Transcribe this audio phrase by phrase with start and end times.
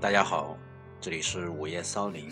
[0.00, 0.56] 大家好，
[1.00, 2.30] 这里是午夜骚灵。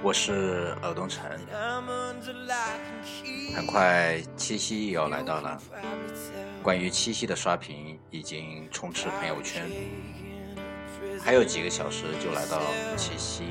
[0.00, 1.28] 我是尔东城，
[3.56, 5.60] 很快七夕也要来到了。
[6.62, 9.68] 关于七夕的刷屏已经充斥朋友圈，
[11.20, 12.62] 还有几个小时就来到
[12.96, 13.46] 七夕。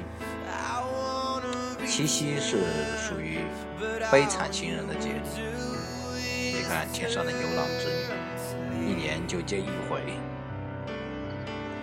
[1.87, 2.57] 七夕是
[2.97, 3.39] 属于
[4.11, 5.13] 悲惨情人的节日。
[6.53, 7.87] 你看天上的牛郎织
[8.77, 10.01] 女，一年就见一回。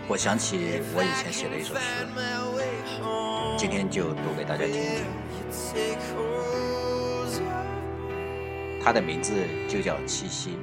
[0.07, 2.07] 我想起我以前写的一首诗，
[3.57, 5.07] 今天就读给大家听听。
[8.85, 9.33] 它的名字
[9.67, 10.59] 就叫七夕，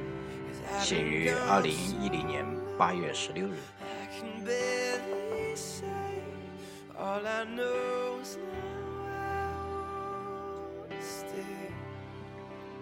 [0.79, 2.45] 写于二零一零年
[2.77, 3.57] 八月十六日。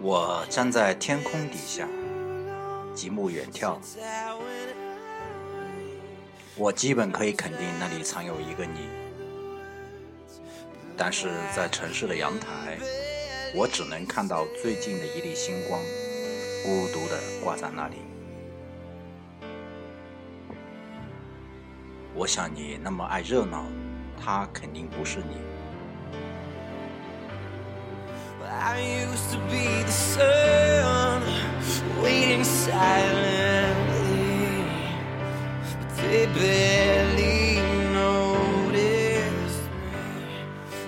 [0.01, 1.85] 我站在天空底下，
[2.95, 3.77] 极目远眺，
[6.55, 8.87] 我基本可以肯定那里藏有一个你。
[10.95, 12.77] 但是在城市的阳台，
[13.53, 15.81] 我只能看到最近的一粒星光，
[16.63, 17.97] 孤独的挂在那里。
[22.15, 23.65] 我想你那么爱热闹，
[24.17, 25.58] 他肯定不是你。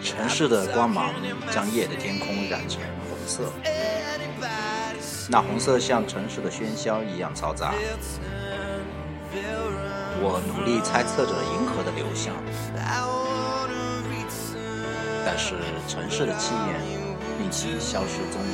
[0.03, 1.13] 城市的光芒
[1.49, 3.51] 将夜的天空染成红色，
[5.29, 7.73] 那红色像城市的喧嚣一样嘈杂。
[10.23, 12.33] 我努力猜测着银河的流向，
[15.25, 15.55] 但是
[15.87, 17.00] 城市的气焰
[17.41, 18.53] 令其消失踪影。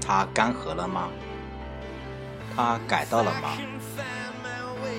[0.00, 1.08] 它干涸了吗？
[2.54, 3.58] 它改道了吗？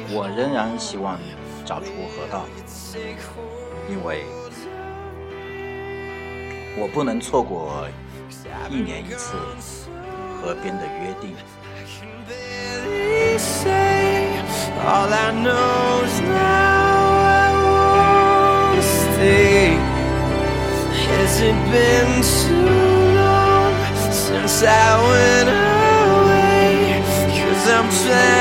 [0.10, 1.18] 我仍然希望
[1.64, 2.44] 找出河道，
[3.90, 4.26] 因为
[6.78, 7.88] 我不能错过
[8.70, 9.38] 一年一次
[10.42, 11.34] 河边的约定。
[21.24, 23.74] It been too long
[24.12, 27.04] since I went away?
[27.38, 28.41] Cause I'm trying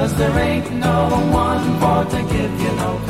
[0.00, 3.09] Cause there ain't no one for to give you no.